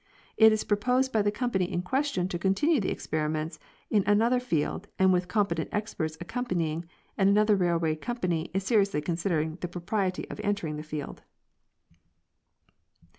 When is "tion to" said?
2.07-2.39